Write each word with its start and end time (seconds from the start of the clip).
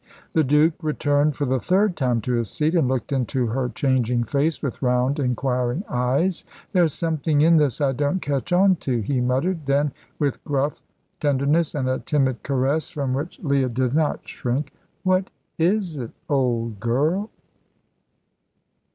The 0.33 0.43
Duke 0.43 0.73
returned 0.81 1.35
for 1.35 1.45
the 1.45 1.59
third 1.59 1.95
time 1.95 2.21
to 2.21 2.33
his 2.33 2.49
seat 2.49 2.73
and 2.73 2.87
looked 2.87 3.11
into 3.11 3.45
her 3.45 3.69
changing 3.69 4.23
face 4.23 4.59
with 4.63 4.81
round 4.81 5.19
inquiring 5.19 5.83
eyes. 5.87 6.43
"There's 6.73 6.93
somethin' 6.95 7.41
in 7.41 7.57
this 7.57 7.79
I 7.79 7.91
don't 7.91 8.19
catch 8.19 8.51
on 8.51 8.77
to," 8.77 9.01
he 9.01 9.21
muttered; 9.21 9.67
then, 9.67 9.91
with 10.17 10.43
gruff 10.43 10.81
tenderness, 11.19 11.75
and 11.75 11.87
a 11.87 11.99
timid 11.99 12.41
caress 12.41 12.89
from 12.89 13.13
which 13.13 13.37
Leah 13.43 13.69
did 13.69 13.93
not 13.93 14.27
shrink, 14.27 14.73
"What 15.03 15.29
is 15.59 15.97
it, 15.99 16.09
old 16.27 16.79
girl?" 16.79 17.29